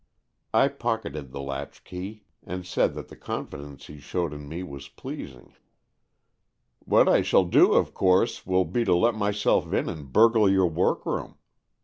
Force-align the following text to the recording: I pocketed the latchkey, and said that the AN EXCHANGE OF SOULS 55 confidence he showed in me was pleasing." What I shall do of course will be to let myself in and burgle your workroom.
I 0.51 0.67
pocketed 0.67 1.29
the 1.31 1.41
latchkey, 1.41 2.23
and 2.43 2.65
said 2.65 2.95
that 2.95 3.09
the 3.09 3.13
AN 3.13 3.19
EXCHANGE 3.19 3.19
OF 3.19 3.21
SOULS 3.21 3.47
55 3.51 3.51
confidence 3.51 3.85
he 3.85 3.99
showed 3.99 4.33
in 4.33 4.49
me 4.49 4.63
was 4.63 4.87
pleasing." 4.89 5.53
What 6.85 7.07
I 7.07 7.21
shall 7.21 7.43
do 7.45 7.73
of 7.73 7.93
course 7.93 8.43
will 8.43 8.65
be 8.65 8.83
to 8.83 8.95
let 8.95 9.13
myself 9.13 9.71
in 9.71 9.87
and 9.87 10.11
burgle 10.11 10.49
your 10.49 10.65
workroom. 10.71 11.37